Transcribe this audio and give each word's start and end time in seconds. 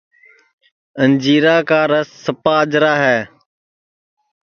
انجیرا 1.03 1.57
کا 1.69 1.81
رس 1.91 2.09
سپا 2.23 2.55
اجرا 2.63 2.93
ہے 3.05 3.19